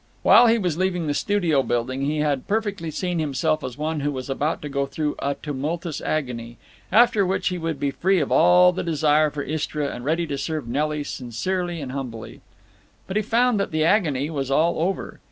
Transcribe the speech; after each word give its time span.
While 0.23 0.47
he 0.47 0.57
was 0.57 0.77
leaving 0.79 1.05
the 1.05 1.13
studio 1.13 1.61
building 1.61 2.01
he 2.05 2.21
had 2.21 2.47
perfectly 2.47 2.89
seen 2.89 3.19
himself 3.19 3.63
as 3.63 3.77
one 3.77 3.99
who 3.99 4.11
was 4.11 4.31
about 4.31 4.59
to 4.63 4.67
go 4.69 4.87
through 4.87 5.13
a 5.19 5.35
tumultuous 5.35 6.01
agony, 6.01 6.57
after 6.91 7.23
which 7.23 7.49
he 7.49 7.59
would 7.59 7.79
be 7.79 7.91
free 7.91 8.19
of 8.19 8.31
all 8.31 8.71
the 8.71 8.81
desire 8.81 9.29
for 9.29 9.43
Istra 9.43 9.89
and 9.93 10.03
ready 10.03 10.25
to 10.25 10.39
serve 10.39 10.67
Nelly 10.67 11.03
sincerely 11.03 11.79
and 11.81 11.91
humbly. 11.91 12.41
But 13.05 13.15
he 13.15 13.21
found 13.21 13.59
that 13.59 13.69
the 13.69 13.83
agony 13.83 14.31
was 14.31 14.49
all 14.49 14.79
over. 14.79 15.19